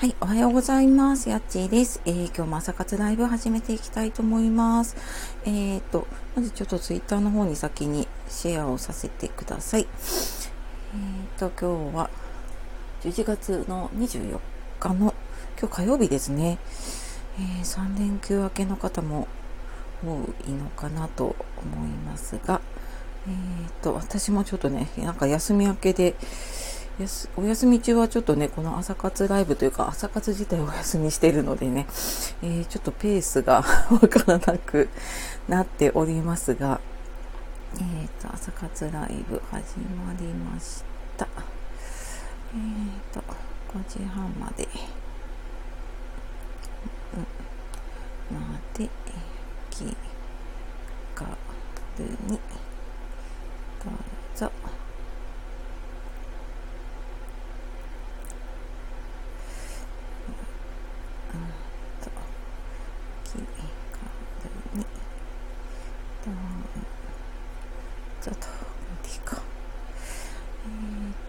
[0.00, 1.28] はい、おはようございます。
[1.28, 2.00] やっちーです。
[2.06, 4.96] えー、今日も朝活ライブ始めていきたいと思います。
[5.44, 9.86] えーと、まずちょっとツイッターの方に先にシェアをさせてください。
[10.94, 12.10] えーと、今日は
[13.02, 14.38] 11月の24
[14.80, 15.12] 日の
[15.58, 16.56] 今日火曜日ですね。
[17.38, 19.28] えー、3連休明けの方も
[20.02, 20.14] 多
[20.48, 22.62] いのかなと思いますが、
[23.28, 26.14] えーと、私もちょっとね、なんか休み明けで、
[27.36, 31.86] お休み中はちょっとね、この朝活ライブというか、朝活自体お休みしてるのでね、
[32.42, 34.90] えー、ちょっとペースが わからなく
[35.48, 36.78] なっておりますが、
[37.76, 40.84] えっ、ー、と、朝活ライブ始まりまし
[41.16, 41.26] た。
[42.54, 43.20] えっ、ー、と、
[43.72, 44.68] 5時半まで、
[48.30, 48.90] うん、まで、
[49.70, 49.96] 気
[51.14, 51.30] 軽
[52.26, 53.90] に、ど
[54.34, 54.52] うぞ。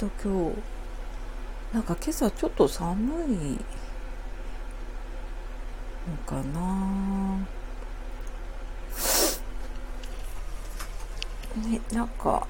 [0.01, 0.57] と今日
[1.75, 3.59] なんか今朝ちょっと寒い
[6.09, 7.37] のかな。
[11.67, 12.47] ねなんか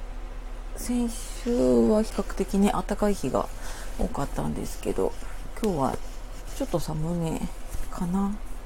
[0.76, 1.50] 先週
[1.88, 3.46] は比較的ね暖かい日が
[3.98, 5.12] 多かったんですけど
[5.62, 5.98] 今日は
[6.56, 7.40] ちょっと寒め
[7.90, 8.20] かな。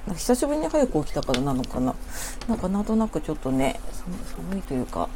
[0.07, 1.97] なんか久しぶりに早く起きたからなのかな。
[2.47, 3.81] なんかなんとなくちょっとね
[4.37, 5.09] 寒いというか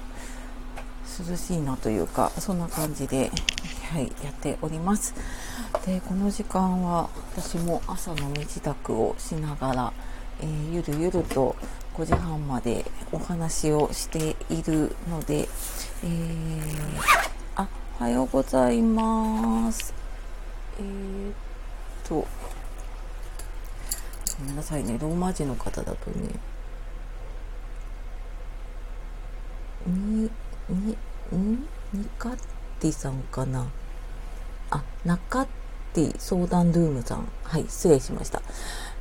[1.29, 3.31] 涼しいなというかそんな感じで、
[3.91, 5.13] はい、やっております。
[5.85, 9.93] でこの時間は私も朝の身支度をしながら、
[10.41, 11.57] えー、ゆるゆると
[11.95, 15.49] 5時半までお話をしているので、
[16.05, 16.69] えー、
[17.57, 17.67] あ
[17.99, 19.93] おはようございます。
[20.79, 21.35] えー、っ
[22.05, 22.27] とご
[24.47, 24.97] めんなさいね。
[25.01, 26.29] ローマ字の方だとね
[29.84, 30.31] に
[30.69, 30.97] に
[31.37, 31.67] ん？
[31.93, 32.37] ニカッ
[32.79, 33.67] ティさんかな。
[34.70, 35.47] あ、中ッ
[35.92, 37.28] ティ相談ルームさん。
[37.42, 38.41] はい、失礼しました。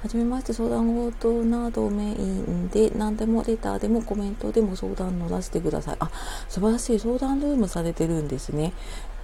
[0.02, 5.98] はじめまして、相談事などメインで、何でもレターでもコメントでも相談乗らせてください。
[6.00, 6.10] あ、
[6.48, 7.00] 素晴らしい。
[7.00, 8.74] 相談ルームされてるんですね。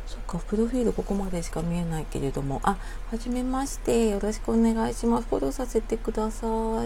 [0.06, 2.60] そっか、プロフィールここまでしか見えないけれども。
[2.64, 2.78] あ、
[3.10, 4.10] はじめまして。
[4.10, 5.28] よろしくお願いします。
[5.30, 6.50] フォローさせてください。
[6.50, 6.86] あ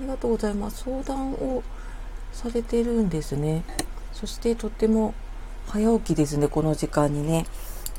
[0.00, 0.84] りがとうございます。
[0.84, 1.62] 相談を
[2.32, 3.64] されてるんですね。
[4.12, 5.14] そしてとっても
[5.66, 7.46] 早起きですね、この時間にね。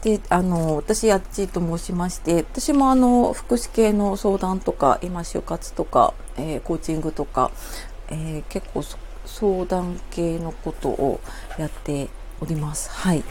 [0.02, 7.52] で、あの、私、やっちと申しまして、私もあの、福祉系の相談とか、今、就活とか、えー、コーチングとか、
[8.10, 8.84] えー、結構
[9.26, 11.20] 相談系のことを
[11.58, 12.08] やって
[12.40, 12.90] おります。
[12.92, 13.24] はい。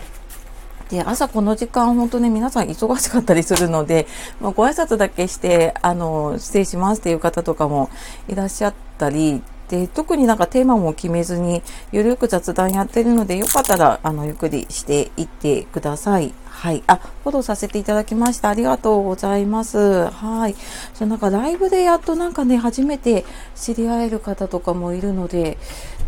[0.91, 4.07] で、朝この時間、本当ね、皆さん忙しかったりするので、
[4.41, 7.91] まあ、ご挨拶だけして、あの、失礼しますっていう方とかも
[8.29, 11.63] いらっしゃったり、で、特になんかテーマも決めずに、
[11.93, 16.33] ゆるく雑談やってるので、よかったら、あの、ゆっくりしていってください。
[16.59, 16.83] はい。
[16.89, 18.49] あ、フォローさせていただきました。
[18.49, 20.11] ありがとうございます。
[20.11, 20.57] はい。
[20.93, 23.25] そう、なんかライブでやっとなんかね、初めて
[23.55, 25.57] 知り合える方とかもいるので、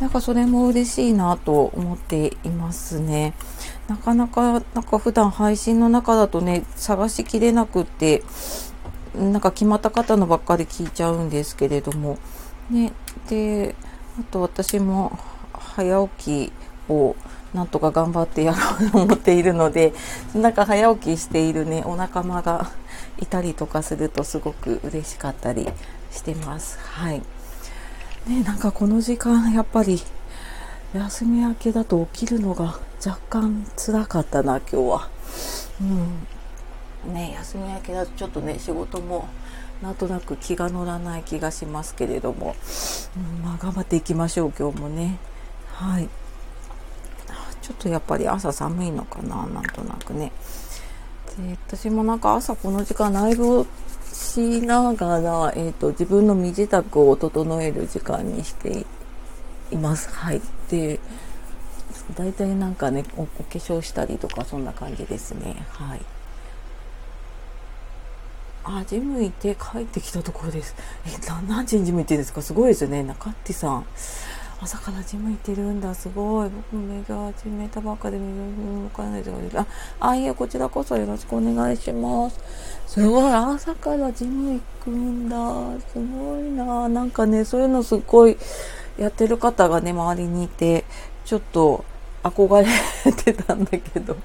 [0.00, 3.34] なんかそれも嬉しいなと思っていますね。
[3.87, 8.25] なかなか、なんか普段配信の中だとね、探しきれなくって、
[9.15, 12.19] なんか決まった方のばっかり聞いちゃうんですけれども、
[12.71, 12.93] ね、
[13.28, 13.77] で
[14.19, 15.17] あと私も
[15.53, 16.53] 早起き
[16.90, 17.16] を
[17.54, 19.92] なんとか頑張ってやろうと思っているので
[20.34, 22.70] なんか早起きしているねお仲間が
[23.18, 25.68] いたりとかするとすごく嬉しかったり
[26.10, 26.78] してます。
[26.80, 27.22] はい。
[28.26, 30.00] ね、なんかこの時間やっぱり
[30.92, 35.08] 休み明けだと起きるのが若干辛かったな今日は。
[35.80, 37.14] うん。
[37.14, 39.28] ね休み明けだとちょっとね仕事も
[39.82, 42.54] なんとなく気が乗らない気がしますけれども、
[43.16, 45.18] うん、まあ頑張っていきましょう今日もね
[45.68, 46.08] はい
[47.70, 50.32] ちょっとやっぱり朝寒いのかななんとなくね
[51.38, 53.66] で私もなんか朝この時間ライブを
[54.12, 58.84] しながら、えーと、自分の身支度を整える時間にして
[59.70, 60.99] いますはいで
[62.17, 66.00] 大体なんかねおお化粧したりとかそんな感じですねはい
[68.62, 70.76] あ、ジム行って帰ってきたところです。
[71.06, 71.11] え、
[71.49, 72.43] 何時にジム行ってるんですか？
[72.43, 73.02] すごいですよね。
[73.02, 73.87] 中ってさん。
[74.62, 75.94] 朝からジム行ってるんだ。
[75.94, 76.50] すごい。
[76.50, 79.30] 僕も目が始めたばっかで右に向かないで。
[79.56, 79.66] あ、
[80.00, 82.38] あ、いえ、こちらこそよろしくお願いします。
[82.86, 83.32] すごい。
[83.32, 85.36] 朝からジム行くんだ。
[85.92, 86.88] すごいな。
[86.88, 88.36] なんかね、そういうのすっごい
[88.98, 90.84] やってる方がね、周りにいて、
[91.24, 91.84] ちょっと、
[92.22, 94.16] 憧れてたんだけど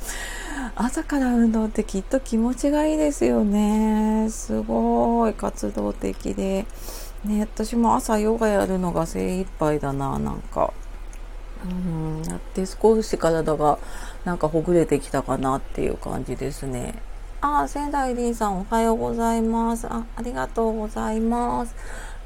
[0.75, 6.65] 朝から運動ってきっと気持ちがいいですよねすごい活動的で
[7.25, 10.73] ね私も朝ヨガやるのが精一杯だななんか
[11.65, 13.79] うんやって少し体が
[14.23, 17.01] なんかほぐれてきたかなっていう感じですね
[17.47, 19.85] あ、仙台りんさんおはようございます。
[19.87, 21.75] あ、ありがとうございます。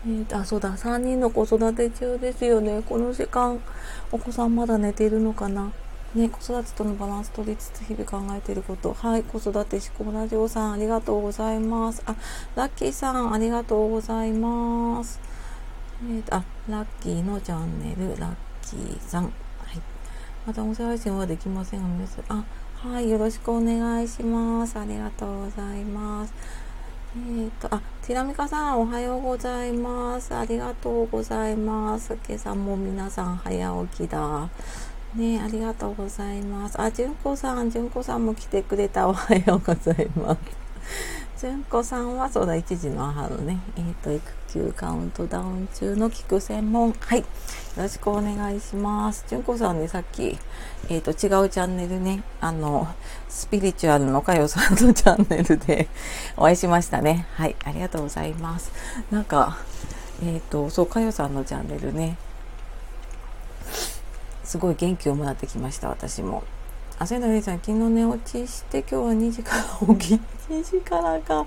[0.08, 2.82] えー、あ、そうだ、3人の子育て中ですよね。
[2.88, 3.60] この時間、
[4.14, 5.74] お子さんまだ寝てるのかな？
[6.16, 8.94] ね、子育てとのバランス取りつつ日々考えていること。
[8.94, 12.02] はい、子育て思考ラジオさん、ありがとうございます。
[12.08, 12.16] あ、
[12.56, 15.20] ラッキーさん、ありがとうございます。
[16.02, 19.26] えーと、あ、ラッキーのチャンネル、ラッキーさん。
[19.26, 19.32] はい。
[20.48, 22.44] また音声配信はできませんが、皆さん、あ、
[22.88, 24.80] はい、よろしくお願いします。
[24.80, 26.34] ありがとうございます。
[27.16, 30.34] えっ、ー、と、あ、ティラミカさん、おはようございます。
[30.34, 32.18] ありがとうございます。
[32.28, 34.50] 今朝も皆さん早起きだ。
[35.16, 36.80] ね、ありがとうございます。
[36.80, 39.08] あ、じゅんこさん、じゅんこさんも来てくれた。
[39.08, 40.60] おはようございます。
[41.40, 46.92] 純子さんはそうだ1時の母のね、えっ、ー、と育休カウントダウン中の聞く専門。
[46.92, 47.20] はい。
[47.20, 47.26] よ
[47.78, 49.26] ろしくお願いします。
[49.30, 50.38] 純子さんねさっき
[50.90, 52.90] えっ、ー、と違うチャンネルねあの
[53.30, 55.88] スピリチュアルのかよさんのチャンネルで
[56.36, 57.26] お会いしましたね。
[57.36, 57.56] はい。
[57.64, 58.74] ありがとうございます。
[59.10, 59.60] なんか
[60.22, 62.18] えっ、ー、とそうかよさんのチャンネルね。
[64.50, 66.42] すごい元気をもらってきました私も。
[66.98, 71.46] あ、仙台さん、昨日寝落ちして今日は2時から起き、 2時からか。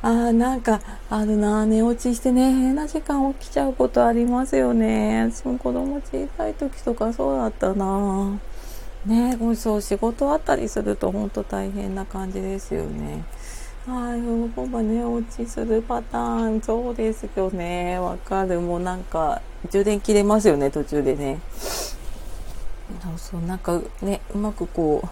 [0.00, 0.80] あなんか
[1.10, 5.30] あるな寝落ちしてね変な時間起きちゃうことありますよね。
[5.34, 8.38] その子供小さい時とかそうだったな。
[9.04, 13.24] ねそう仕事あったりすると本当大変な感じですよね。
[13.86, 14.22] はい、
[14.56, 17.98] ほぼ寝落ちするパターンそうですよね。
[17.98, 18.58] わかる。
[18.62, 21.40] もうなんか充電切れますよね途中でね。
[23.16, 25.08] そうなんかねうまくこ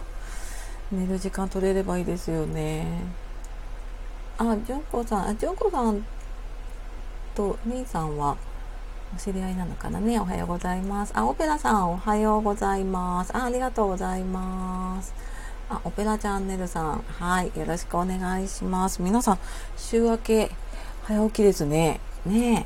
[0.91, 2.85] う寝る時間取れればいいですよね。
[4.37, 6.05] あ純子さんあ純子さん
[7.35, 8.37] とみーさんは
[9.15, 10.19] お知り合いなのかなね。
[10.19, 11.13] おはようございます。
[11.15, 13.35] あオペラさんおはようございます。
[13.35, 15.13] あありがとうございます。
[15.69, 19.01] あオペラチャンネルさんはいよろしくお願いします。
[19.01, 19.39] 皆さん
[19.77, 20.51] 週明け
[21.03, 21.99] 早起きですね。
[22.25, 22.65] ね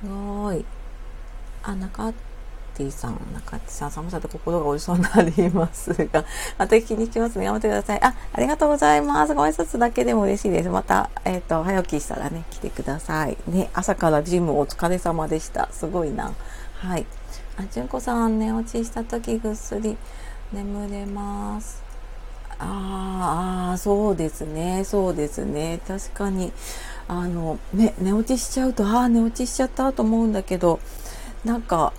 [0.00, 0.64] すごい。
[1.62, 2.12] あ中
[2.76, 6.24] ティさん、中地さん、寒さで心が折りそうになりますが、
[6.58, 7.46] また聞きに来ますね。
[7.46, 8.02] 頑張ってください。
[8.02, 9.34] あ、ありがとうございます。
[9.34, 10.68] ご挨拶だけでも嬉しいです。
[10.68, 13.36] また、えっ、ー、と、早起きしたらね、来てください。
[13.48, 15.68] ね、朝からジムお疲れ様でした。
[15.72, 16.32] すごいな。
[16.74, 17.06] はい。
[17.58, 19.96] あ、純子さん、寝落ちした時ぐっすり
[20.52, 21.82] 眠れます。
[22.58, 24.84] ああ、そうですね。
[24.84, 25.80] そうですね。
[25.88, 26.52] 確かに、
[27.08, 30.78] あの、ね、寝落ちしちゃうと、ああ、寝落ちしちゃったと思うんだけど、
[31.44, 31.94] なんか、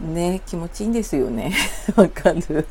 [0.00, 1.52] ね気持ちいいんですよね。
[1.96, 2.66] わかる。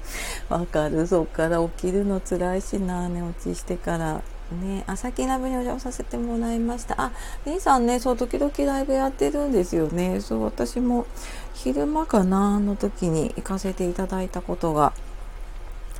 [0.50, 1.08] わかる。
[1.08, 4.22] そっから起きるの辛いしな寝落ちしてから。
[4.64, 7.00] ね朝日ライブにお邪魔させてもらいました。
[7.00, 7.12] あ
[7.46, 10.22] りんさんねそう時々ライブやってるんですよね。
[10.22, 11.06] そう私も
[11.54, 14.94] 昼間かなの時に行かせていただいたことが。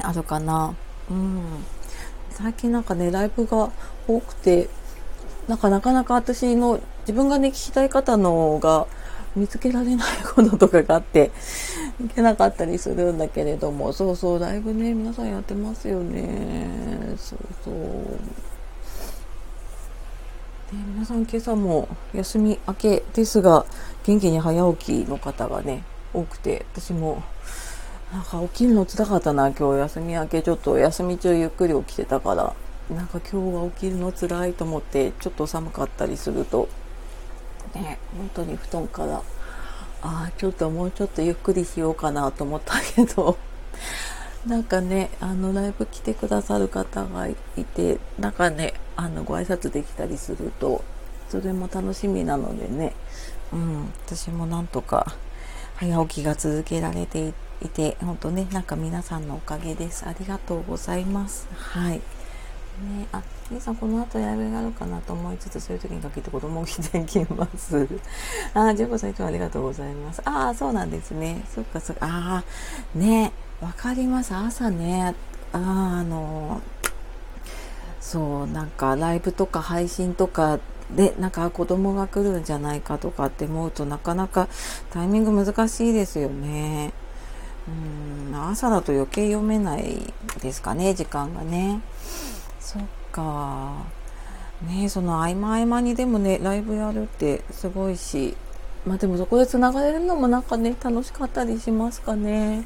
[0.02, 0.74] あるかな。
[1.12, 1.44] うん。
[2.32, 3.70] 最近なんかねライブが
[4.08, 4.70] 多くて
[5.48, 8.88] なんかなかなか私の自分がね聞きたい方のが
[9.36, 11.32] 見つけられないこととかがあって
[12.04, 17.16] いけなかったりするんだけれどもそうそうライブね皆さんやってますよね。
[17.18, 17.74] そうそう。
[20.72, 23.66] で皆さん今朝も休み明けですが
[24.06, 25.84] 元気に早起きの方がね
[26.14, 27.24] 多くて私も
[28.14, 30.42] なんか起きるのつらかったな今日休み明け。
[30.42, 32.54] ちょっと休み中ゆっくり起きてたから
[32.96, 36.68] なんか今日は起きるのつらいと思ってちょっと寒かったりすると
[37.76, 39.22] ね本当に布団から。
[40.02, 43.38] ああちょっともうちょっとゆっくりしようかなと思ったけど。
[44.48, 47.36] なんかねあのライブ来てくださる方がい
[47.76, 50.82] てなんかねあのご挨拶できたりすると
[51.30, 52.94] それも楽しみなのでね、
[53.52, 55.14] うん、私もなんとか
[55.76, 60.06] 早起きが続けられていて本当ねなんか皆さんのおかげです。
[60.06, 61.48] ありがとうございます。
[61.54, 62.02] はい。
[62.80, 63.22] ね、あ、
[63.52, 67.88] 兄さんこの後ライブがあるかなと思いつつ、そういう時にかけて子供を着てきます。
[68.54, 70.22] あ、ジュンコさんいつもありがとうございます。
[70.26, 71.44] ああ、そうなんですね。
[71.54, 72.06] そっかそっか。
[72.08, 72.44] あ
[72.96, 73.32] あ、ね、
[73.62, 74.34] わかります。
[74.34, 75.16] 朝ね、
[75.52, 76.62] ああの、
[78.00, 80.60] そう、なんかライブとか配信とか
[80.96, 84.48] で、なんか子供が来るんじゃないかとかって思うとなかなか
[84.92, 86.94] タイミング難しいですよね。
[87.68, 91.82] うん、朝だと余計読めないですかね、時間がね。
[92.74, 93.84] そっか
[94.68, 98.36] ねその合間合間にでもねライブやるってすごいし
[98.86, 102.66] まあでもそこで繋がれるのもなんかね、楽しかったりしますかね。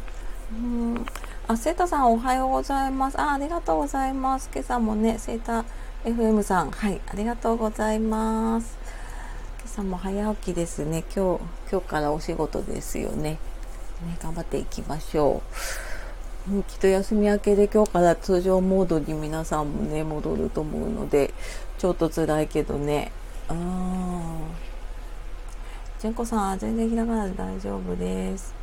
[0.51, 1.05] うん。
[1.47, 3.19] あ、セータさんおはようございます。
[3.19, 4.49] あ、ありがとうございます。
[4.53, 5.65] 今朝もね、セータ
[6.05, 8.77] FM さん、はい、ありがとうございます。
[9.57, 11.03] 今朝も早起きですね。
[11.15, 13.31] 今日、今日からお仕事ですよね。
[14.05, 15.41] ね、頑張っていきましょ
[15.89, 15.92] う。
[16.67, 21.33] きっと休み明けで今日から通常モードに皆さんもね、戻ると思うので、
[21.77, 23.13] ちょっと辛いけどね。
[23.47, 23.57] あー。
[26.01, 28.53] 純子さん、全然開かなで大丈夫です。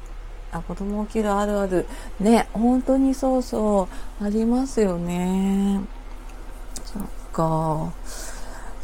[0.52, 1.86] あ、子供起きるあるある。
[2.18, 3.88] ね、本当にそうそ
[4.20, 5.80] う、ありますよね。
[6.84, 7.92] そっか。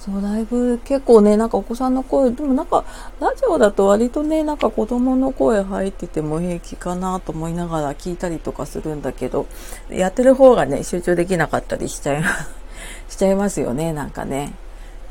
[0.06, 2.84] そう、だいぶ結構ね、なんかお子さんの声、でもなんか、
[3.20, 9.46] ラジオだと割とね、なんか子供の声入ってても平気かなと思いながら聞いたりとかするんだけど、
[9.90, 12.22] やってる方がね、集中できなかったりしちゃい、
[13.10, 14.54] しちゃいますよね、なんかね。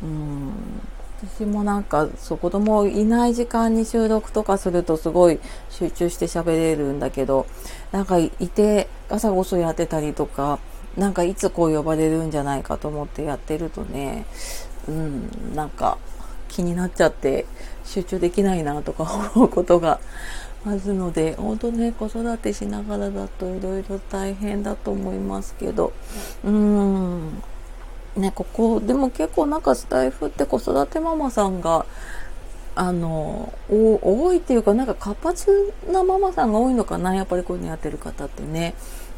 [0.01, 0.53] うん。
[1.37, 5.39] 私もなんか、そう、子供いない時間に収録とかするとすごい
[5.71, 7.47] 集中して喋れるんだけど、
[7.91, 10.59] なんかいて、ガサゴソやってたりとか、
[10.97, 14.25] なんかいつこう呼ばれるんじゃないかと思ってやってるとね、
[14.87, 15.97] うん、なんか
[16.47, 17.45] 気になっちゃって
[17.83, 19.03] 集中できないなとか
[19.35, 19.99] 思うことが
[20.65, 25.93] あるので、本当ね、子育てしながらだといろいろ大変だと思いますけど、
[26.43, 27.41] うん、
[28.15, 31.85] ね、ここ、でも結構なんかスタイフって子育てママさんが、
[32.77, 38.73] あの、多いっていうか、なんか活発なママさんが多いのかな、やっぱりこういうのやってる方ってね。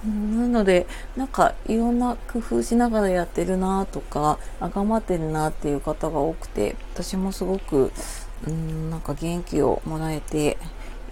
[0.06, 7.92] なので、なんかいろんな工夫しながらやってるなとか、あ頑張ってるなっていう方が多くて、私もすごく、
[8.48, 10.58] うん、なんか元気をもらえて、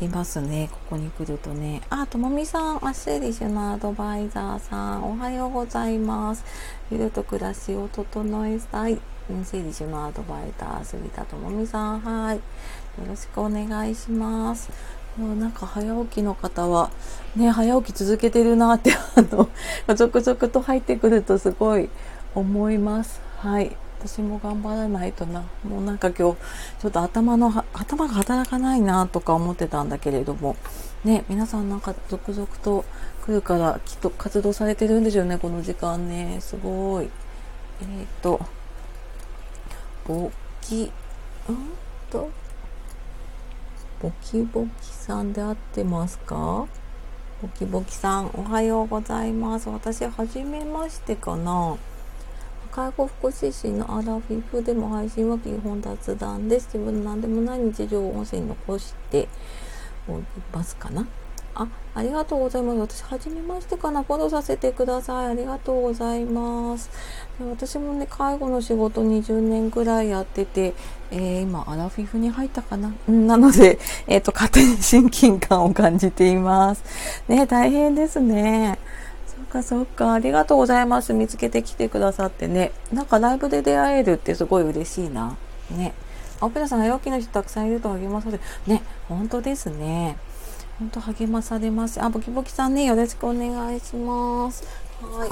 [0.02, 0.70] いますね。
[0.72, 1.82] ここに来るとね。
[1.90, 6.44] あ、ともみさん、アシェリシュのアドバイザーさん、おはようございます。
[6.90, 9.00] 昼と暮らしを整えたい。
[9.44, 12.36] 整理収納アドバイザー、杉田智美さん、はい。
[12.36, 12.42] よ
[13.08, 14.70] ろしくお願いします。
[15.18, 16.92] もうなんか早起きの方は、
[17.36, 19.50] ね、早起き続けてるなって、 あの、
[19.96, 21.90] 続々と入ってくるとすごい
[22.34, 23.22] 思います。
[23.38, 23.76] はい。
[24.00, 25.44] 私も頑張らないとな。
[25.64, 26.38] もうなんか今日、
[26.82, 30.58] ちょっと頭の、頭が働かないなとか思ってたんだけれども、
[31.04, 32.84] ね、皆さんなんか続々と
[33.26, 36.38] 来るからきっと活動されてるんでしょうね、この時間ね。
[36.42, 37.10] すごい。
[37.82, 38.40] えっ、ー、と、
[40.08, 40.32] ボ
[40.62, 40.92] キ、ん
[42.12, 42.30] と、
[44.02, 46.68] ボキボキさんで合ってますか？
[47.42, 49.70] ボキボキさん、おはようございます。
[49.70, 51.78] 私、はじめましてかな。
[52.72, 56.68] 介護福祉士のアラフィフでも配信は基本雑談です。
[56.74, 59.30] 自分の何でもない日常を音声に残して
[60.10, 61.08] おりますかな。
[61.56, 63.02] あ、ありがとうございます。
[63.02, 64.04] 私、はじめましてかな。
[64.04, 65.28] フォローさせてください。
[65.28, 66.90] ありがとうございます。
[67.40, 70.74] で私もね、介護の仕事20年ぐらいやってて、
[71.12, 72.94] えー、今、アラフィフに入ったかな。
[73.08, 76.84] なので、 えっ、ー、と、勝手に親近感を感じています。
[77.30, 78.78] ね、大変ですね。
[79.26, 80.12] そっかそっか。
[80.12, 81.14] ありがとうございます。
[81.14, 82.74] 見つけてきてくださってね。
[82.92, 85.38] なんかライブで出会えるってすごい嬉しいな。
[85.72, 85.94] ね。
[86.42, 88.42] オペラさん、早起きの人たくさんいると励まされる。
[88.68, 90.18] ね、本当ですね。
[90.80, 92.04] 本当励まされます。
[92.04, 94.64] あ、ボキボキさんね、よろしくお願いします。
[95.02, 95.30] はい。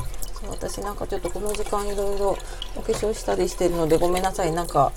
[0.49, 2.37] 私なんかちょっとこの時間いろいろ
[2.75, 4.51] お化粧したりしてるのでごめんなさい。
[4.51, 4.91] なんか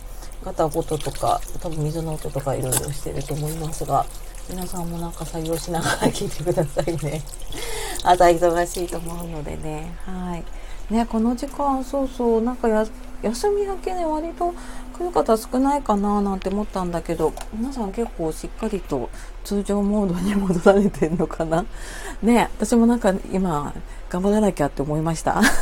[0.45, 4.07] ガタゴトとか多分水の音とかいろいろしてると思いますが
[4.49, 7.23] 皆さんもなんか作業しながら聞いてくださいね。
[8.05, 9.93] 朝忙しいと思うのでね。
[10.05, 10.45] はい。
[10.93, 14.55] ね、この時間、そうそう、なんか、休み明けね、割と
[14.97, 19.11] 来る方少ないかななんて思ったんだけど、皆さん結構しっかりと
[19.45, 21.67] 通常モードに戻られてんのかな？
[22.23, 23.75] ね、私もなんか今、
[24.09, 25.43] 頑張らなきゃって思いました。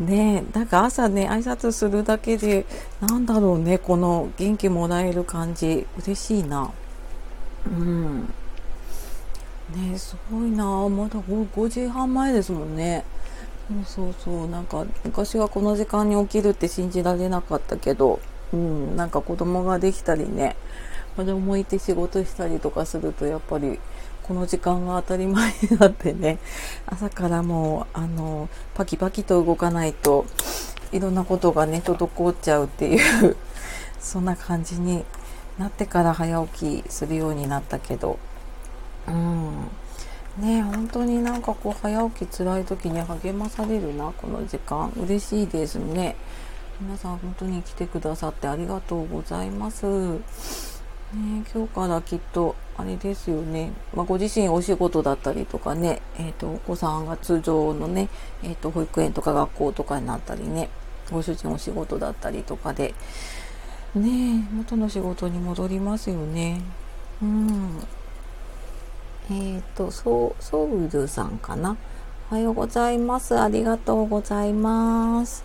[0.00, 2.64] ねえ、なんか朝ね、挨拶するだけで、
[3.00, 6.70] なんだろうね、この元気もらえる感じ、嬉しいな。
[7.66, 8.32] うん。
[9.74, 13.04] ねすごいなまだ5時半前ですもんね。
[13.84, 18.20] そうそうなんか昔はこの時間に起きるって信じられなかったけど、
[18.52, 20.56] うん、なんか子供ができたりね、
[21.16, 23.80] 子供いて仕事したりとかするとやっぱり
[24.26, 26.38] この時間が当たり前になってね、
[26.86, 30.26] 朝からもう、あの、パキパキと動かないと
[30.90, 33.36] いろんなことがね、滞っちゃうっていう
[34.00, 35.04] そんな感じに
[35.58, 38.18] なってから早起きするようになったけど、
[39.06, 39.68] うん。
[40.38, 44.90] ね本当になんかこう早起き辛い時に励まされるな、この時間。
[44.96, 46.16] 嬉しいですね。
[46.80, 49.86] 皆さん本当に来てくださってありがとうございます。
[49.86, 53.72] ね今日からきっと、あれですよね。
[53.94, 58.08] まあ、ご自身お仕事だったりとかね、えっ、ー、と、お子さんが通常のね、
[58.42, 60.68] えっ、ー、と、保育園とか学校とかになったりね、
[61.10, 62.94] ご主人お仕事だったりとかで、
[63.94, 66.60] ねえ元の仕事に戻りますよね
[67.22, 67.80] うん
[69.30, 71.76] えっ、ー、とソソウルさんかな？
[72.30, 73.38] おはようございます。
[73.38, 75.44] ありがとうございます。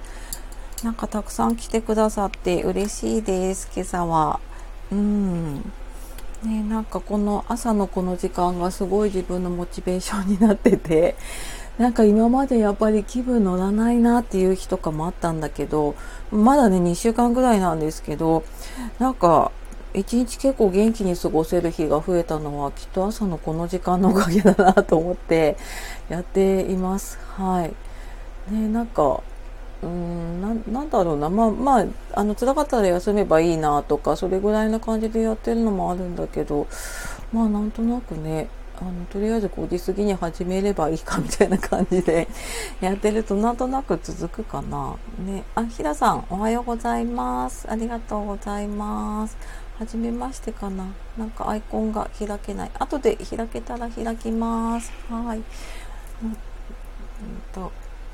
[0.84, 3.70] なんかたくさん来てくださって嬉しいです。
[3.74, 4.40] 今朝は。
[4.92, 5.56] うん。
[6.44, 11.16] ねなんかこの朝のこの時間がすごい自分のモチベーションになってて
[11.78, 15.96] なんか今までやっぱり気分乗らないなっていう日とかもあったんだけど、
[16.32, 18.44] まだね、2週間ぐらいなんですけど、
[19.00, 19.52] なんか、
[19.94, 25.58] 一日結構元気に過ごせる日が増えたのはきっと朝のこの時間のおかげだなと思って
[26.10, 27.20] やっています。
[27.36, 27.74] はい。
[28.52, 29.22] ね、なんか、
[29.84, 31.30] うんな、なんだろうな。
[31.30, 36.68] まあ、まあ、あの、辛かったら休めばいいなとか、それぐらいな感じでやってるのもあるんだけど、
[37.34, 38.48] まあ、なんとなくね、
[38.82, 42.28] あのとりあえず5時過ぎに始めればいいか みたいな感じで
[42.82, 44.96] やってるとなんとなく続くかな。
[45.24, 47.68] ね、あ、ひらさんおはようございます。
[47.70, 49.38] ありがとうございます。
[49.82, 50.86] はじめましてかな。
[51.18, 52.72] なんかアイコンが開けない。
[52.78, 54.92] 後で開けたら開きます。
[55.10, 55.40] はい。
[55.40, 56.38] うん、うん
[57.52, 57.72] と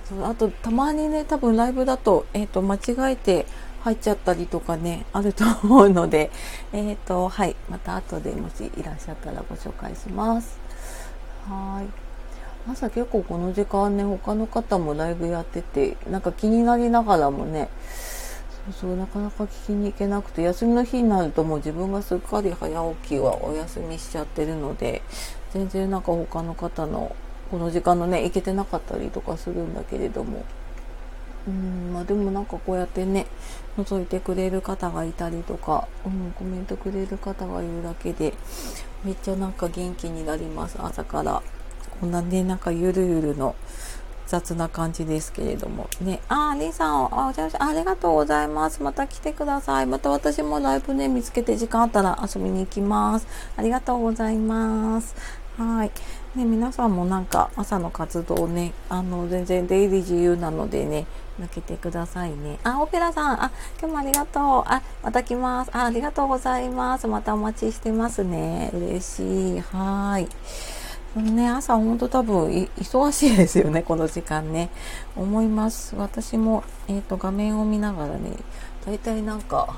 [0.08, 3.46] そうあとたまにね多分ライブだと,、えーと間違えて
[3.82, 6.32] 入っちゃったりとかね、あると思うので、
[6.72, 10.58] えっ、ー、と、はい、また後でもしいらっしゃったらご紹介します。
[11.50, 12.72] はい。
[12.72, 17.68] 朝結構この時間ね、他の方もライブやってて、なんか気になりながらもね、
[18.72, 25.02] そう、なかなか聞きに行けなくて、休みの日になるともう自分がすっかり早起きはお休みしちゃってるので、
[25.54, 27.16] 全然なんか他の方の
[27.52, 30.44] この時間のね、行けてなかったりとかするんだけれども、
[31.48, 33.26] うんまあ、でもなんかこうやってね
[33.78, 38.34] 覗いてくれる方がいたりとか、うん、コメントくれる方がいるだけで
[39.06, 41.42] めっちゃなんか元気になります朝から。
[42.00, 43.56] こんなねなんかゆるゆるの
[44.28, 55.16] 雑な感じですけれどもねあー、りさんあじゃあありがとうございますまた来てくださいまた私もライブね見つけて時間あったら遊びに行きますありがとうございます
[55.58, 55.92] はい
[56.38, 61.08] ね皆さんもなんか朝の活動ねあの全然出入り自由なのでね
[61.40, 62.60] 抜けてくださいね。
[62.64, 64.44] あ、オペラさん、あ、今日もありがとう。
[64.66, 65.72] あ、また来ます。
[65.74, 67.08] あ、ありがとうございます。
[67.08, 68.72] またお待ちしてますね。
[68.74, 69.60] 嬉しい。
[69.60, 70.28] はい。
[71.22, 74.70] ね、朝ほんと多分忙しいですよね、この時間ね。
[75.16, 75.96] 思います。
[75.96, 78.32] 私も、えっ、ー、と、画面を見ながらね、
[78.86, 79.76] だいたいなんか、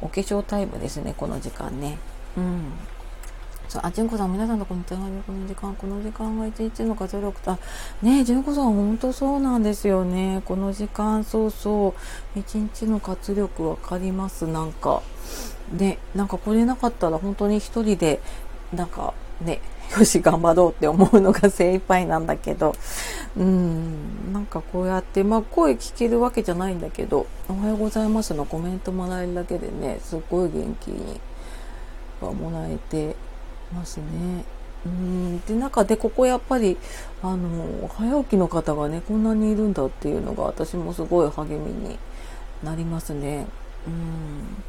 [0.00, 1.98] お化粧タイムですね、この時間ね。
[2.36, 2.72] うん。
[3.68, 7.58] そう、あ、純子さん、皆さんとこの手紙、この時間、この時間が一日の活力と、あ、
[8.00, 10.42] ね純子さん、本当そうなんですよね。
[10.46, 11.94] この時間、そうそ
[12.34, 15.02] う、一日の活力わかります、なんか。
[15.72, 18.20] で、なんかこれなかったら本当に一人で、
[18.72, 19.60] なんかね、
[19.96, 22.74] よし、頑張ろうって思うのが精一杯なんだけど、
[23.36, 31.20] うん、なんかこうやって、まあ声聞けるわけじゃないんだけど、おはようございますのコメントもらえるだけでね、すっごい元気に
[32.20, 33.16] はもらえて、
[33.72, 34.44] ますね。
[34.86, 36.76] うんで中でここやっぱり
[37.20, 41.98] あの早起きの方がねこんなにいるんだっていうのが私もすごい励みに
[42.62, 43.46] なりますね。
[43.86, 44.62] うん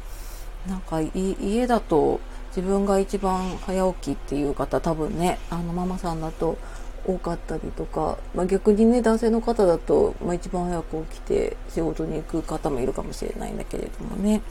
[0.68, 2.20] なんか家だと
[2.56, 6.58] 自分が一番早起きっていう方多分ねあのママさんだと
[7.06, 14.42] 多かったりとか、まあ、逆にね男性の方だと、まあ、一番早く起きて仕事に行く方もいるかもしれないんだけれどもね。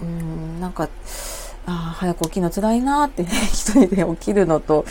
[0.00, 0.88] うんなんか
[1.66, 4.84] あ、早く起きるの辛いなってね、 一人で起きるのと、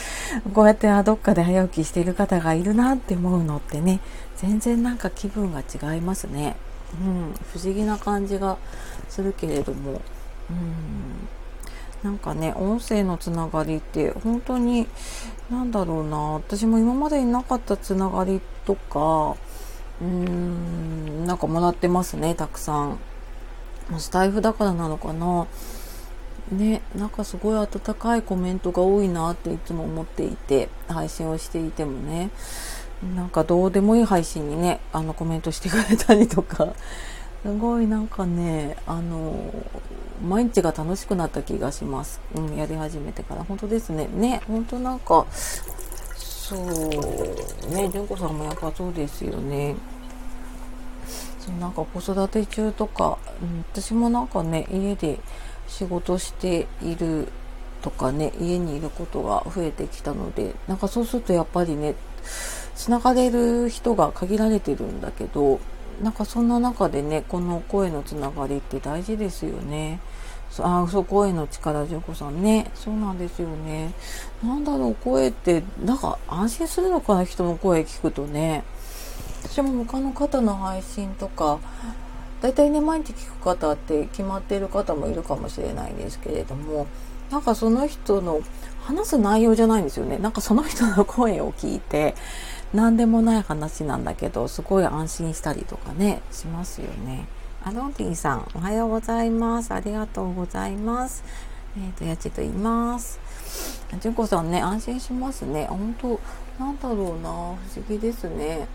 [0.54, 4.00] こうやってあどっかで早起きしている方がいるなって思うのってね、
[4.38, 6.56] 全然なんか気分が違いますね。
[7.02, 8.58] うん、不思議な感じが
[9.10, 10.02] するけれども、
[10.50, 11.28] うん、
[12.04, 14.88] なんかね、音声のつながりって本当に、
[15.52, 19.36] なんだろうな、私も今までになかったつながりとか、
[20.02, 23.00] うーん、なんかもらってますね、たくさん。
[23.98, 25.48] スタイフだからなのかな。
[26.52, 32.30] ね、なんかすごい温かいコメントが多いなっていつも思っていて、配信をしていてもね、
[33.16, 36.74] なんかどうでもいい配信にね、あのコメントしてくれたりとか、
[37.44, 39.34] すごいなんかね、あの、
[40.21, 42.21] 毎日が楽しくなった気がします。
[42.36, 43.43] うん、やり始めてから。
[43.43, 44.07] 本当ですね。
[44.13, 45.25] ね、本当なんか、
[46.15, 49.75] そう、ね、純子さんもやっぱそうですよね。
[51.39, 55.19] そうなんか子育て中とか、うん、私もなんかね、家で、
[55.71, 57.29] 仕事している
[57.81, 61.95] とかね家にいることが増えてきたのでなんかそうするとやっぱりね
[62.75, 65.60] つながれる人が限られてるんだけど
[66.01, 69.99] なんかそんな中でねこの声のつながりって大事ですよね。
[70.60, 72.71] あそう声の力純子さんね。
[72.75, 73.93] そうなんですよね。
[74.43, 78.63] なんだろう声ってなんか安心するのかな人の声聞くとね。
[79.43, 81.60] 私も他の方の配信とか
[82.41, 86.88] 大体ね毎日聞く方って決まっている方もいるかもしれないんですけれども
[87.32, 88.41] なんかその人の
[88.82, 90.17] 話す内容じゃないんですよね。
[90.17, 92.15] なんかその人の声を聞いて
[92.73, 97.27] 何でもない話なんだけどすごい安心したりとかねしますよね。
[97.63, 99.73] アドンティさんおはようございます。
[99.73, 101.23] ありがとうございます。
[101.77, 103.19] えっ、ー、とやちと言います。
[103.99, 105.67] 純子さんね安心しますね。
[105.67, 106.19] 本当
[106.63, 107.29] なんだろうな。
[107.29, 107.57] 不思
[107.89, 108.67] 議ですね。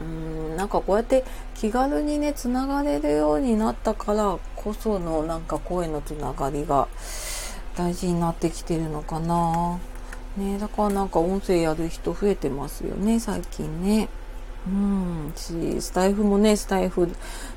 [0.00, 0.06] うー
[0.54, 6.88] んなんかこうやって気軽にねつながれるようになったからこそのなんか声のつながりが
[7.76, 9.78] 大事になってきてるのかな。
[10.36, 14.08] ねだからなんか音声やる人増えてますよね最近ね。
[14.66, 17.10] うんしスタイフもねスタイフ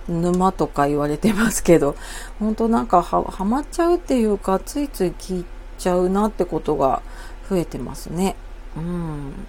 [0.09, 1.95] 沼とか言われてますけど
[2.37, 5.45] 本当なんかははまっちゃうっていうかついつい聞い
[5.77, 7.01] ちゃうなってことが
[7.49, 8.35] 増えてますね。
[8.75, 9.47] うん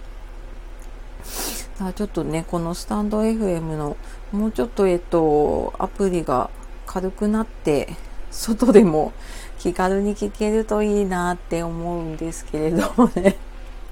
[1.79, 3.97] だちょっとねこのスタンド FM の
[4.31, 6.49] もうちょっとえっとアプリが
[6.85, 7.95] 軽くなって
[8.31, 9.13] 外でも
[9.57, 13.35] 気軽に聞けるといいなって思うんですけれどもね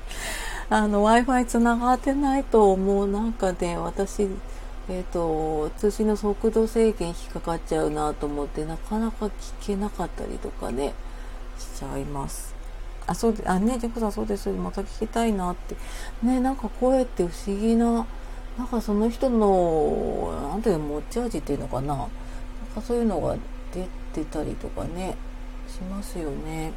[0.69, 4.23] あの Wi-Fi つながってないともうなんかね私
[4.89, 10.93] えっ、ー、と通信の速度制限引っかかっちゃうなと思ってなかなか聞けなかったりとかね
[11.57, 12.57] しちゃいます。
[13.07, 14.49] あ、そうで、あ、ね、ジェコさんそうです。
[14.49, 15.75] また聞きたいなって。
[16.21, 18.05] ね、なんか声って不思議な、
[18.57, 21.95] なんかその人の、なんていうの、持ち味っていうのかな。
[21.95, 22.07] なん
[22.75, 23.37] かそういうのが
[23.73, 23.87] 出
[24.23, 25.15] てたりとかね、
[25.67, 26.71] しますよね。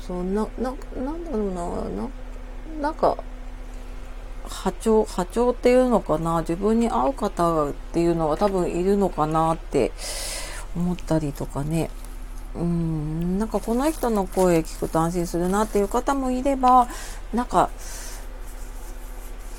[0.00, 2.08] そうそう、な、な、なんだろうな、な、
[2.80, 3.16] なんか、
[4.48, 9.92] 波長、波長っていうのかな、自分に合う方っていうのは多分いるのかなって
[10.76, 11.90] 思ったりとかね。
[12.54, 16.88] うん、なんかこの人の声聞くと安心するなっていう方もいれば、
[17.34, 17.70] なんか、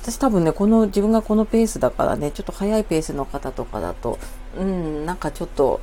[0.02, 4.18] 私多分ね、この自分がこのペースだからね、ちょっと早いペースの方とかだと、
[4.58, 5.80] うん、なんかちょっと、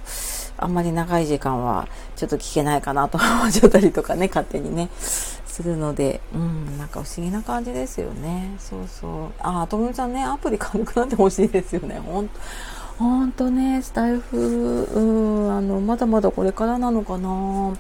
[0.58, 4.89] あんまり長い時間はちょっと聞けないかなと思っちゃったりとかね、勝手にね、
[5.56, 8.56] するので、うん、なんか不思議な感じですよね。
[8.60, 9.32] そうそう。
[9.39, 12.00] あ、ともみさんね、アプリ軽くなってほしいですよね。
[12.00, 12.39] ほんと、
[12.98, 17.74] ほんとね、スタイフ、うん、あの、まだまだこれからなのかな。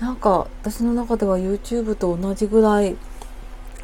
[0.00, 2.96] なんか、私の中では YouTube と同じぐらい、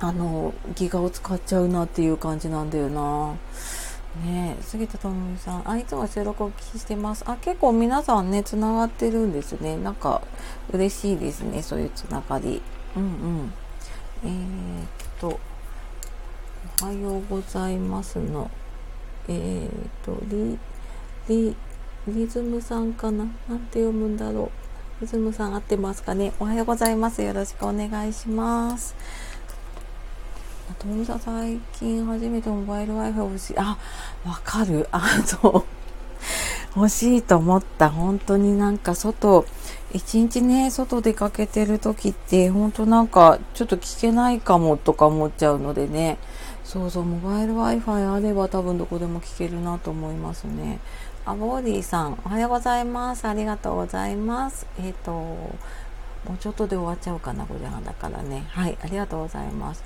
[0.01, 3.35] あの、ギガを使っちゃうなっていう感じなんだよな。
[4.25, 7.25] ね杉田智美さん、あ、いつも収録お聞きしてます。
[7.27, 9.77] あ、結構皆さんね、つながってるんですね。
[9.77, 10.23] なんか、
[10.73, 12.63] 嬉しいですね、そういうつながり。
[12.97, 13.53] うんうん。
[14.25, 14.87] えー、っ
[15.21, 15.39] と、
[16.83, 18.51] おはようございますの、
[19.29, 19.71] えー、っ
[20.05, 20.59] と、リ、
[21.29, 21.57] リ、
[22.07, 23.27] リズムさんかな？
[23.49, 24.51] なんて読むんだろ
[25.01, 25.03] う。
[25.03, 26.33] リズムさん合ってますかね？
[26.41, 27.23] おはようございます。
[27.23, 28.95] よろしくお願いします。
[30.79, 33.55] ともみさん最近初めてモバイル Wi-Fi 欲しい。
[33.59, 33.77] あ、
[34.25, 34.89] わかる。
[34.93, 35.03] あ
[35.43, 35.65] の、
[36.77, 37.91] 欲しいと思った。
[37.91, 39.45] 本当になんか外、
[39.93, 46.17] 一日ね、外出かけてる時って、本当なんかちょっと聞けないかもとか思っちゃうのでね。
[46.63, 50.79] そうそう、モバイル Wi-Fi あれば多分どこでも聞けるなと思いますね。
[51.25, 53.27] あ、ボーディーさん、おはようございます。
[53.27, 54.65] ありがとうございます。
[54.79, 58.45] えっ、ー、と、もうちょっとで終わっちゃうかな、5時半だからね。
[58.51, 59.83] はい、ありがとうございます。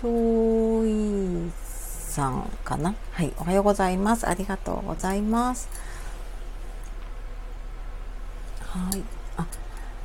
[0.00, 2.94] ちょいさんかな？
[3.10, 4.28] はい、おはようございます。
[4.28, 5.68] ありがとうございます。
[8.60, 9.02] はい。
[9.36, 9.44] あ、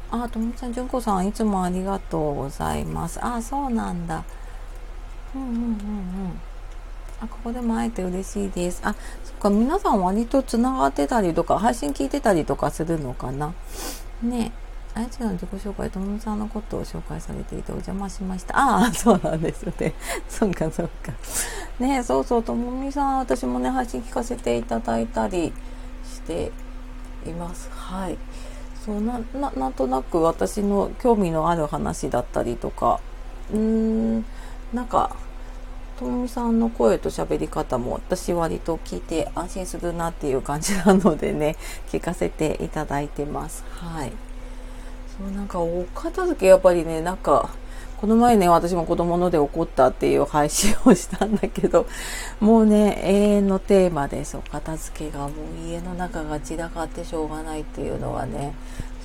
[0.09, 3.23] あ、ともちゃん、じゅんこさん、いつもありがとうございます。
[3.23, 4.23] あ、そうなんだ。
[5.35, 5.77] うんうんうんうん。
[7.21, 8.81] あ、ここでも会えて嬉しいです。
[8.83, 13.53] あ、そっか、皆さん割とつながってたりとか、配信聞いてたりとかするのかな？
[14.23, 14.53] ね
[14.95, 18.57] あやちゃんの自己紹介、ともさんのことを紹介されていてお邪魔しました。
[18.57, 19.93] ああ、 そうなんですね。
[20.29, 21.11] そっか、そっか。
[21.79, 25.51] ねそうそう、ともさん、私もね、配信聞かせていただいたり
[26.05, 26.51] して
[27.25, 27.69] います。
[27.71, 28.17] はい。
[28.85, 32.99] そうな、な、なんとなく私の興味のある話だったりとか、
[33.51, 34.25] うーん、
[34.73, 35.15] なんか、
[35.97, 41.55] ともみさんの声と喋り方も私割と聞いて安心するなっていう感じなのでね、
[41.91, 43.63] 聞かせていただいてます。
[43.79, 44.11] はい。
[45.17, 47.49] そうなんかお片付けやっぱりねなんか
[47.97, 51.85] この前ね私も子供ので怒ったっていう配信をしたんだけど
[52.41, 58.53] もうね永遠のテーマですお片付けがもう家の中が散らかってしょうがないっていうのはね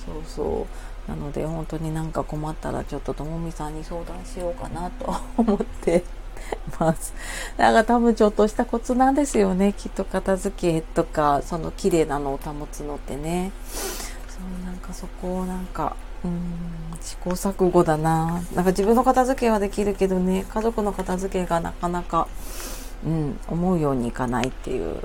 [0.05, 0.67] そうそ
[1.07, 6.03] うなので本当になんか困ったらちょっとともみさんに相談しようかなと思って
[6.79, 7.13] ます。
[7.57, 9.73] だから多分ちょっとしたコツなんですよね。
[9.73, 13.51] きっと片付けとか、その綺麗なのを保つのってね。
[14.79, 22.27] そうなんかそこをなんかうん試行錯誤だななんか自分の片付けはできるけどね家族の片付けがなかなか、
[23.05, 24.97] うん、思うようにいかないっていう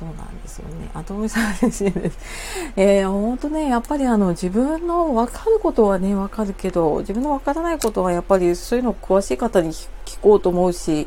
[0.00, 0.88] そうなんですよね。
[0.94, 2.18] あとみさん嬉しいです。
[2.74, 11.06] えー、本当ね、やっぱりあの、自分の分かることはね、分かるけど、自分の分からないことはやっぱりそういうの詳しい方に聞こうと思うし、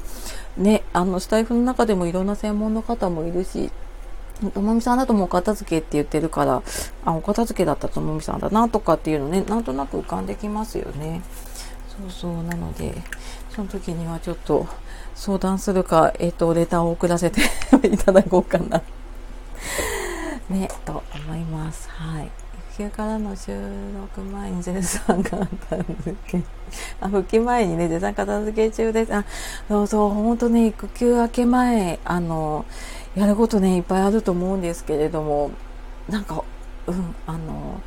[0.57, 3.71] ね、あの、スタイフの中でもいろんな専門の方もいるし、
[4.53, 6.63] ともみさんだともう片付けって言ってるから、
[7.05, 11.21] あ、お片付けだったともみさんだなとかっていうのね、なんとなく浮かんできますよね。
[11.97, 12.95] そうそう、なので、
[13.49, 14.67] その時にはちょっと
[15.15, 17.41] 相談するか、えっ、ー、と、レターを送らせて
[17.87, 18.81] いただこうかな
[20.49, 21.89] ね、と思います。
[21.89, 22.31] はい。
[22.75, 23.51] 育休からの収
[23.95, 26.41] 録前にゼルさんが片付け、
[26.99, 29.13] あ、復帰前にね、ゼルさん片付け中です。
[29.13, 29.23] あ、
[29.67, 32.65] そうそう、ほんとね、育休明け前、あの、
[33.15, 35.51] やることね、いっぱいあると思うんですけれども、
[36.09, 36.43] なんか、
[36.87, 37.81] うん、あの、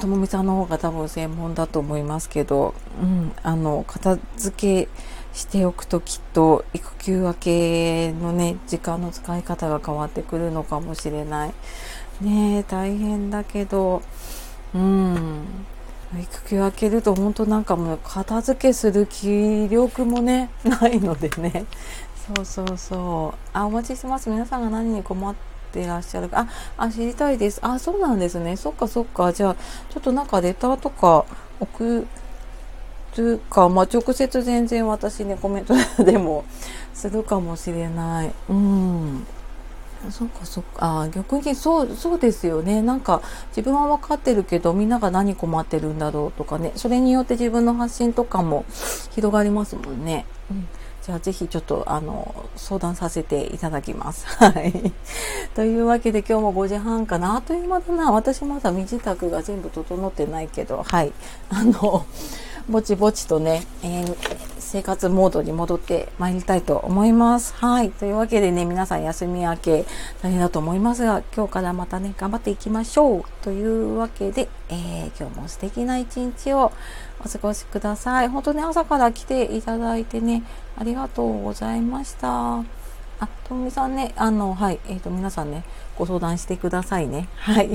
[0.00, 4.88] ともみさんの方が多分専門だと思いますけど、うん、あの、片付け
[5.32, 11.54] しておくときっと育休明けのね、時間の使い方が変わってくるのかもしれない。
[12.20, 14.02] ね大変だけど、
[14.74, 15.44] うん、
[16.18, 21.66] 育休明けると本当なんかもう片付けする気力もね、ないのでね。
[22.26, 23.38] そうそうそう。
[23.52, 24.28] あ、お待ちしてます。
[24.28, 25.34] 皆さんが何に困っ
[25.72, 27.60] てらっしゃるあ、あ、知りたいです。
[27.62, 28.56] あ、そうなんですね。
[28.56, 29.32] そっかそっか。
[29.32, 29.56] じゃあ、
[29.90, 31.24] ちょっとなんかレターとか
[31.60, 32.04] 送
[33.16, 36.44] るか、まあ、直接全然私ね、コメントでも
[36.94, 38.32] するかもしれない。
[38.48, 39.26] うん。
[40.10, 41.02] そっかそっか。
[41.02, 42.82] あ逆にそう、そうですよね。
[42.82, 46.72] なんか自分は分かってるけど、みんなが何困ってるんだろうとかね。
[46.74, 48.64] それによって自分の発信とかも
[49.12, 50.26] 広がりますもんね。
[50.50, 50.68] うん
[51.06, 54.26] じゃあぜひちょっとあの相談させていただきます。
[54.42, 54.92] はい。
[55.54, 57.34] というわけで今日も5時半かな。
[57.34, 58.10] あっという間だな。
[58.10, 61.12] 私まだ身支度が全部整ってないけど、はい。
[61.48, 62.04] あの、
[62.68, 64.16] ぼちぼちとね、えー、
[64.58, 67.54] 生活モードに戻ってまいりたいと思います。
[67.54, 67.90] はい。
[67.90, 69.84] というわけでね、皆さん休み明け
[70.20, 73.24] 大変だと思いますが、今日からまたね、頑張っていきましょう。
[73.42, 76.72] というわけで、えー、今日も素敵な一日を
[77.24, 78.28] お過ごしください。
[78.28, 80.42] 本当に朝から来ていただいてね、
[80.76, 82.85] ありがとうございました。
[83.18, 85.64] あ、ともみさんね、あの、はい、えっ、ー、と、皆さんね、
[85.96, 87.28] ご相談してくださいね。
[87.36, 87.70] はい。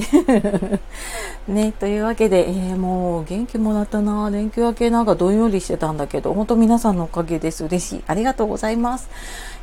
[1.51, 4.29] ね、というわけで、えー、もう元気もらったな。
[4.29, 7.65] 連休明けなんかどんよりしてたんだけど、本当皆さんのおかげです。
[7.65, 8.03] 嬉しい。
[8.05, 9.09] ありがとうございます。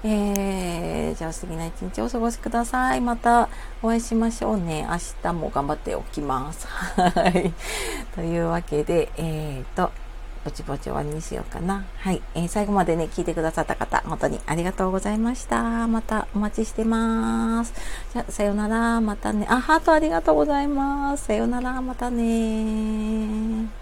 [0.02, 3.00] えー、じゃあ素敵な一日をお過ごしください。
[3.00, 3.48] また
[3.82, 4.84] お会いしましょうね。
[4.90, 6.66] 明日も頑張っておきます。
[6.98, 7.52] はい。
[8.16, 9.92] というわけで、えっ、ー、と、
[10.48, 11.84] ぼちぼち終わりにしようかな。
[11.98, 12.22] はい。
[12.34, 15.86] えー、最後までね、聞いてくださった方、本当にありがとうございました。
[15.86, 17.74] またお待ちしてます。
[18.14, 19.00] じゃさよなら。
[19.02, 19.46] またね。
[19.50, 21.26] あ、ハートありがとうございます。
[21.26, 21.82] さようなら。
[21.82, 23.77] またね